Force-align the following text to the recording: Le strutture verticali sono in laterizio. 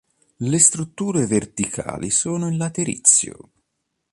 Le 0.37 0.57
strutture 0.57 1.27
verticali 1.27 2.09
sono 2.09 2.47
in 2.49 2.57
laterizio. 2.57 3.51